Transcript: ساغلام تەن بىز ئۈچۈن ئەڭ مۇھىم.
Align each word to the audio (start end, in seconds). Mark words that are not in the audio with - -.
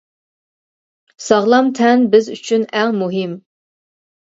ساغلام 1.25 1.69
تەن 1.81 2.09
بىز 2.17 2.33
ئۈچۈن 2.39 2.67
ئەڭ 2.81 2.93
مۇھىم. 3.05 3.39